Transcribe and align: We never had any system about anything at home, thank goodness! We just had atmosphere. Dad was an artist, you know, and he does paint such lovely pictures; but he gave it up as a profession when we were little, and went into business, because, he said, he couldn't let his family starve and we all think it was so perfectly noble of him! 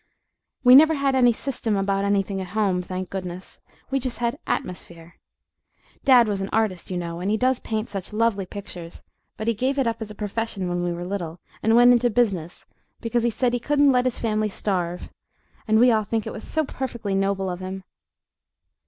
We 0.63 0.73
never 0.73 0.95
had 0.95 1.13
any 1.13 1.31
system 1.31 1.75
about 1.77 2.03
anything 2.03 2.41
at 2.41 2.57
home, 2.57 2.81
thank 2.81 3.11
goodness! 3.11 3.59
We 3.91 3.99
just 3.99 4.17
had 4.17 4.39
atmosphere. 4.47 5.19
Dad 6.03 6.27
was 6.27 6.41
an 6.41 6.49
artist, 6.51 6.89
you 6.89 6.97
know, 6.97 7.19
and 7.19 7.29
he 7.29 7.37
does 7.37 7.59
paint 7.59 7.87
such 7.87 8.11
lovely 8.11 8.47
pictures; 8.47 9.03
but 9.37 9.47
he 9.47 9.53
gave 9.53 9.77
it 9.77 9.85
up 9.85 10.01
as 10.01 10.09
a 10.09 10.15
profession 10.15 10.67
when 10.67 10.81
we 10.81 10.91
were 10.91 11.05
little, 11.05 11.39
and 11.61 11.75
went 11.75 11.93
into 11.93 12.09
business, 12.09 12.65
because, 12.99 13.21
he 13.21 13.29
said, 13.29 13.53
he 13.53 13.59
couldn't 13.59 13.91
let 13.91 14.05
his 14.05 14.17
family 14.17 14.49
starve 14.49 15.11
and 15.67 15.79
we 15.79 15.91
all 15.91 16.03
think 16.03 16.25
it 16.25 16.33
was 16.33 16.43
so 16.43 16.65
perfectly 16.65 17.13
noble 17.13 17.47
of 17.47 17.59
him! 17.59 17.83